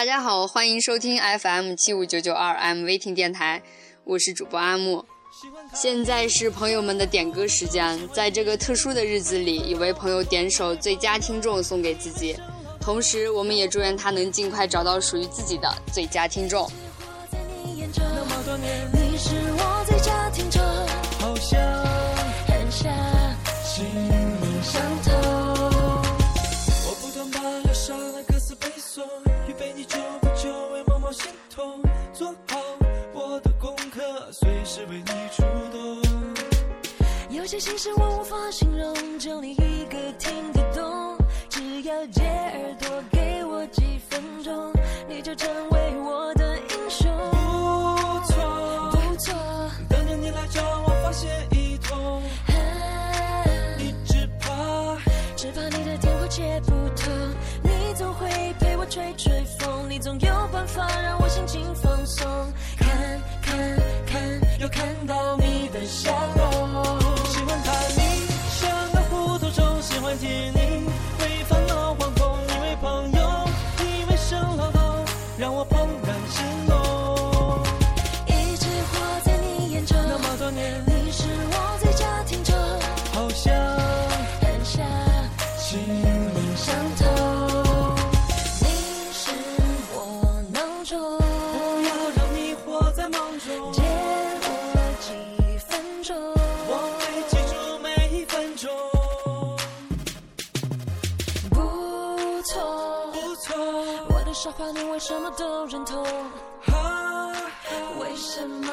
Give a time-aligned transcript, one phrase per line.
[0.00, 3.62] 大家好，欢迎收听 FM 七五九九二 M v 听电台，
[4.04, 5.04] 我是主播阿木。
[5.74, 12.34] 现在是朋友们的点歌时间，在这个特殊的日子里，一位朋友点首最佳听众送给自己，
[12.80, 16.66] 同时我们也祝愿他能尽快找到属于自己的最佳听众。
[37.60, 41.14] 心事我无法形容，就你一个听得懂。
[41.50, 44.72] 只要借耳朵给我几分钟，
[45.06, 47.06] 你就成为我的英雄。
[47.30, 49.34] 不错，不错，
[49.90, 52.22] 等着你来找我发现一通。
[53.76, 54.96] 你只怕，
[55.36, 57.12] 只怕你的电话接不通。
[57.62, 62.26] 你总会陪我吹吹风，你总有办法让我心情放松。
[62.78, 66.10] 看，看，看，又看到你的笑
[93.50, 93.72] 在梦中。
[93.72, 93.82] 借
[94.42, 94.48] 我
[95.00, 96.16] 几分钟，
[96.68, 98.70] 我会记住每一分钟。
[101.50, 103.56] 不错，不错，
[104.08, 106.04] 我的傻话你为什么都认同？
[107.98, 108.68] 为什么？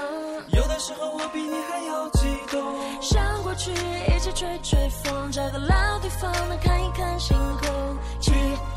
[0.50, 2.62] 有的时候我比你还要激动。
[3.02, 7.98] 想过去一起吹吹风，找个老地方能看一看星空。
[8.20, 8.32] 去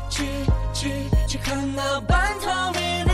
[0.09, 0.25] 去
[0.73, 3.05] 去去看那半透明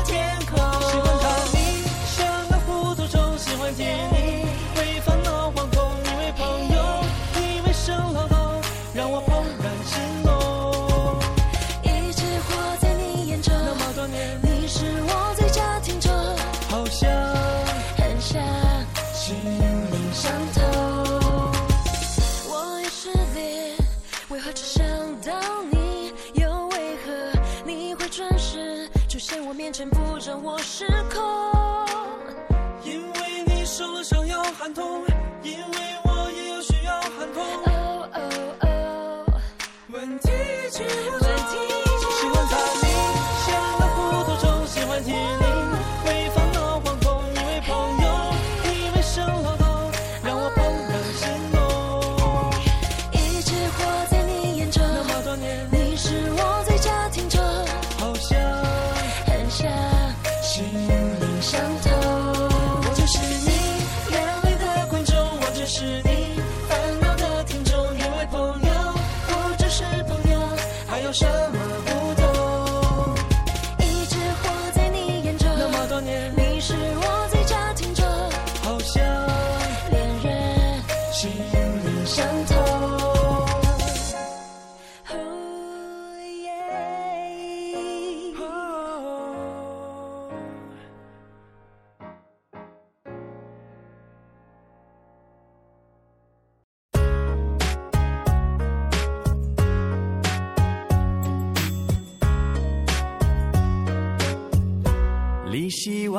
[40.78, 41.17] true.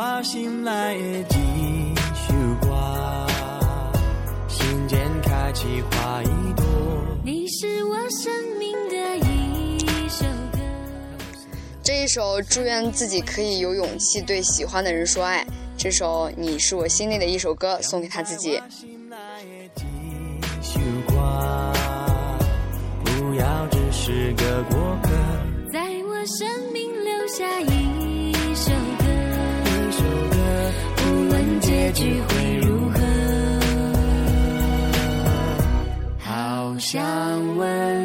[0.01, 0.71] 我心内
[1.25, 3.29] 的一束光，
[4.49, 6.65] 心间开启花一朵。
[7.25, 10.59] 你是我生命的一首歌。
[11.83, 15.45] 这一首祝愿自己可以有勇气对喜欢的人说爱。
[15.77, 18.63] 这首你是我心里的一首歌，送给他自己。
[31.99, 33.01] 局会如何，
[36.21, 36.97] 好想
[37.57, 37.98] 问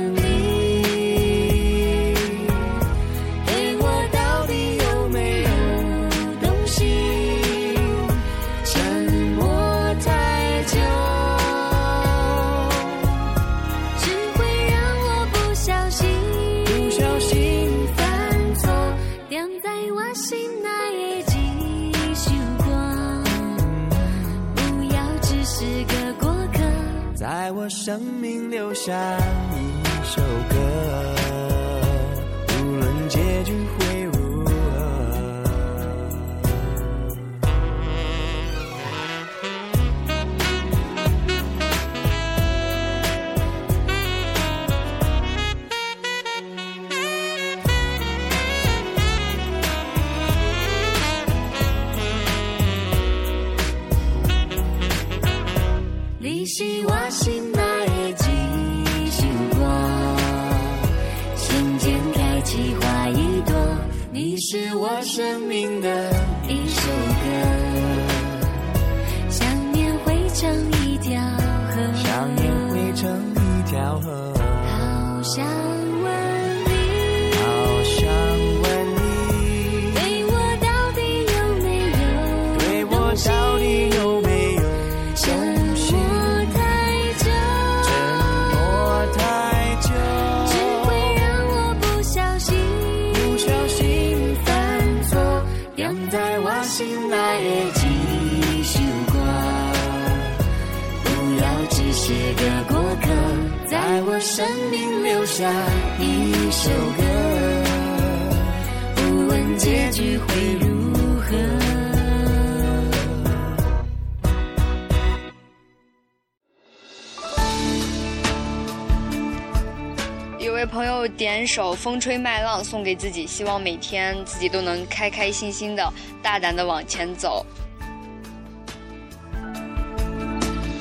[121.04, 125.92] 有点首《风吹麦浪》送给自己，希望每天自己都能开开心心的、
[126.22, 127.46] 大胆的往前走。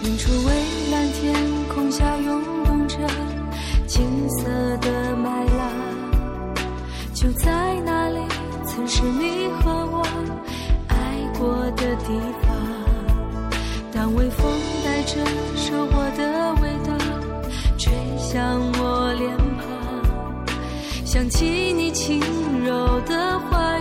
[0.04, 0.54] 远处蔚
[0.92, 1.34] 蓝天
[1.74, 2.98] 空下涌动着。
[3.88, 4.44] 金色
[4.76, 5.28] 的麦
[5.58, 5.72] 浪，
[7.12, 7.50] 就在
[7.84, 8.20] 那里，
[8.64, 10.06] 曾是你和我
[10.86, 10.96] 爱
[11.36, 12.54] 过的地方。
[13.92, 14.52] 当微风
[14.84, 15.16] 带着
[15.56, 16.96] 收获的味道，
[17.76, 18.81] 吹向我，
[21.12, 21.44] 想起
[21.74, 22.18] 你轻
[22.64, 23.71] 柔的话。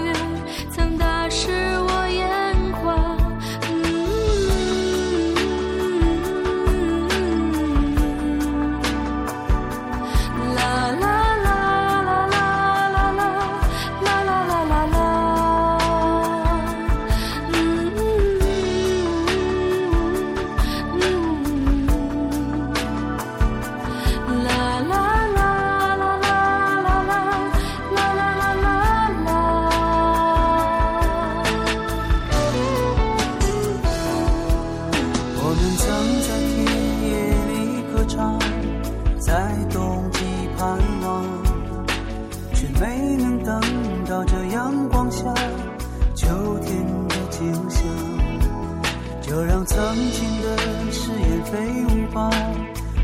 [49.94, 50.58] 曾经的
[50.90, 52.32] 誓言飞舞吧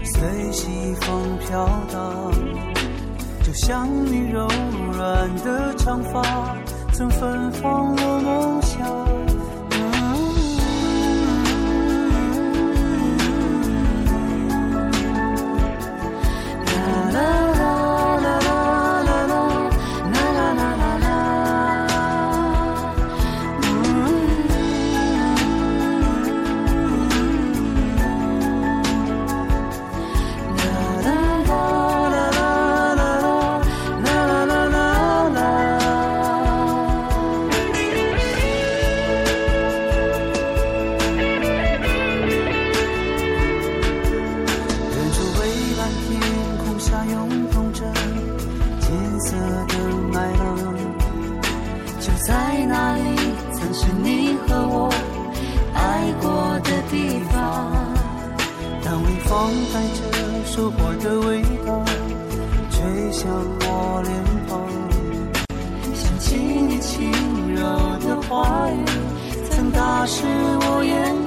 [0.05, 2.31] 随西风飘荡
[3.43, 4.47] 就像你柔
[4.93, 6.55] 软的长发
[6.93, 9.16] 曾芬芳我梦乡
[59.73, 59.99] 带着
[60.45, 61.83] 收获的味道
[62.69, 63.29] 吹向
[63.61, 64.11] 我脸
[64.47, 64.67] 庞
[65.93, 67.11] 想起你轻
[67.53, 67.61] 柔
[67.99, 68.85] 的话语
[69.49, 71.26] 曾打湿我眼眶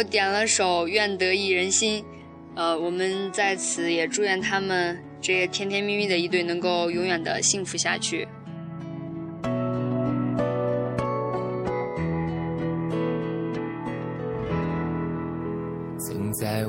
[0.00, 2.02] 友点了首《愿得一人心》，
[2.54, 8.26] 呃，我们在此也祝愿他们这甜甜蜜蜜的一对能够永远的幸福下去。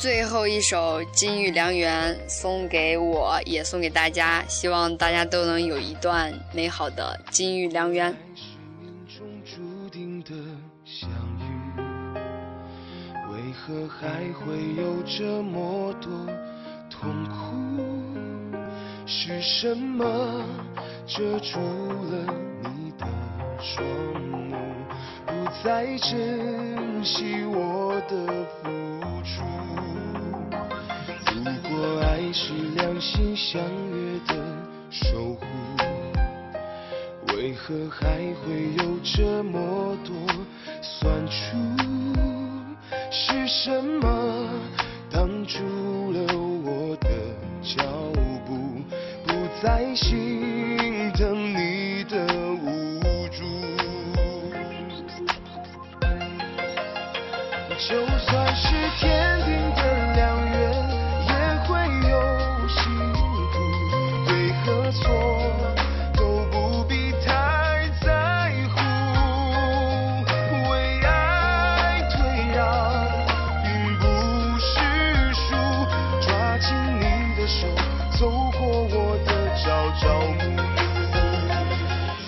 [0.00, 8.16] 最后一首《金玉良缘》送给我，也送给大家，希望大家都能有一段美好的金玉良缘。
[13.28, 16.10] 为何还会有这么多
[16.88, 17.68] 痛苦？
[19.06, 20.42] 是什么
[21.06, 23.06] 遮住了你的
[23.60, 23.84] 双
[24.30, 24.56] 目，
[25.26, 29.42] 不再珍惜我的付出？
[31.32, 34.34] 如果爱是两心相约的
[34.90, 35.46] 守护，
[37.34, 38.06] 为何还
[38.42, 40.14] 会有这么多
[40.82, 41.56] 酸楚？
[43.10, 44.48] 是什么
[45.10, 45.58] 挡住
[46.12, 46.18] 了
[46.64, 47.08] 我的
[47.62, 47.82] 脚
[48.46, 48.82] 步，
[49.26, 51.39] 不再心疼
[57.90, 58.68] 就算是
[59.00, 59.82] 天定的
[60.14, 60.54] 良缘
[61.26, 61.32] 也
[61.66, 61.68] 会
[62.08, 62.14] 有
[62.68, 62.78] 辛
[63.12, 63.18] 苦
[64.24, 64.30] 对
[64.62, 65.02] 和错
[66.14, 66.54] 都不
[66.84, 68.06] 必太在
[68.72, 68.78] 乎？
[70.70, 70.72] 为
[71.04, 72.14] 爱退
[72.54, 72.62] 让
[73.64, 73.68] 并
[73.98, 74.02] 不
[74.60, 74.70] 是
[75.34, 75.42] 输
[76.20, 77.02] 抓紧你
[77.34, 77.66] 的手
[78.16, 79.66] 走过我的朝
[79.98, 80.00] 朝
[80.38, 80.62] 暮暮。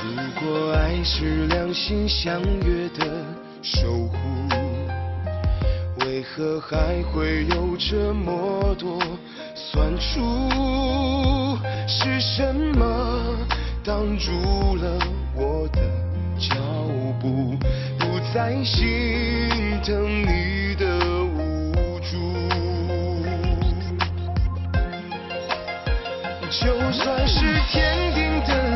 [0.03, 0.43] 如果
[0.73, 3.25] 爱是两心相悦的
[3.63, 4.17] 守护
[6.35, 8.99] 何还会有这么多
[9.55, 11.59] 算数？
[11.87, 13.37] 是什么
[13.85, 14.33] 挡住
[14.77, 14.99] 了
[15.35, 15.83] 我的
[16.39, 16.57] 脚
[17.21, 17.55] 步？
[17.99, 18.81] 不再心
[19.85, 20.87] 疼你的
[21.23, 22.17] 无助，
[26.51, 28.72] 就算是天定的